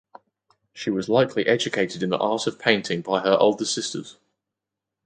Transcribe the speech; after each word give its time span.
She 0.73 0.89
was 0.89 1.09
likely 1.09 1.45
educated 1.45 2.01
in 2.01 2.09
the 2.09 2.17
art 2.17 2.47
of 2.47 2.57
painting 2.57 3.01
by 3.01 3.19
her 3.19 3.37
older 3.39 3.65
sisters. 3.65 4.17